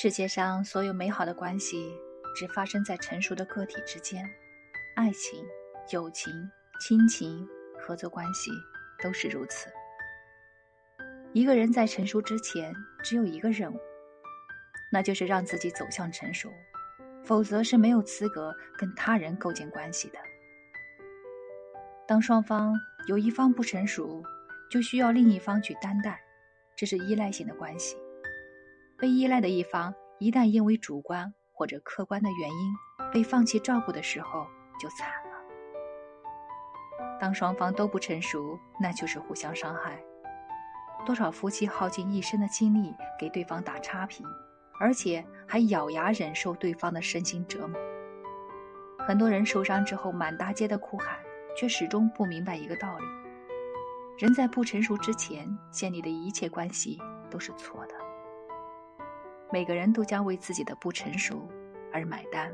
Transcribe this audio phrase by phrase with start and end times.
[0.00, 1.92] 世界上所有美好的关系，
[2.36, 4.24] 只发生在成熟的个体之间，
[4.94, 5.44] 爱情、
[5.90, 6.32] 友情、
[6.80, 7.44] 亲情、
[7.76, 8.52] 合作关系
[9.02, 9.68] 都是如此。
[11.32, 12.72] 一个人在成熟之前，
[13.02, 13.80] 只有一个任务，
[14.92, 16.48] 那就是让自己走向成熟，
[17.24, 20.18] 否则是没有资格跟他人构建关系的。
[22.06, 22.72] 当双方
[23.08, 24.22] 有一方不成熟，
[24.70, 26.20] 就需要另一方去担待，
[26.76, 27.96] 这是依赖性的关系。
[28.98, 32.74] 被依赖的一方一旦因为主观或者客观的原因
[33.12, 34.44] 被放弃照顾的时候，
[34.80, 35.38] 就惨了。
[37.20, 40.02] 当双方都不成熟，那就是互相伤害。
[41.06, 44.26] 多少夫妻耗尽一生的精力给对方打差评，
[44.80, 47.78] 而且还咬牙忍受对方的身心折磨。
[49.06, 51.16] 很多人受伤之后满大街的哭喊，
[51.56, 53.04] 却始终不明白一个道理：
[54.18, 56.98] 人在不成熟之前建立的一切关系
[57.30, 57.94] 都是错的。
[59.50, 61.48] 每个人都将为自己的不成熟
[61.92, 62.52] 而买单。